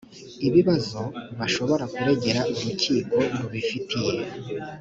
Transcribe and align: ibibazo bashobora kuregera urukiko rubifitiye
ibibazo 0.47 0.99
bashobora 1.39 1.83
kuregera 1.93 2.41
urukiko 2.55 3.15
rubifitiye 3.37 4.21